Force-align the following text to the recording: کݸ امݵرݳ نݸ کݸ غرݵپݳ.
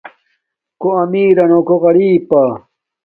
کݸ 0.81 0.89
امݵرݳ 1.01 1.45
نݸ 1.49 1.59
کݸ 1.67 1.75
غرݵپݳ. 1.81 2.43